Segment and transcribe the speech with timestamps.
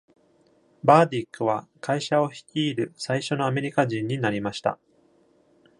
[0.83, 4.79] バーディックは会社を率いる最初のアメリカ人になりました。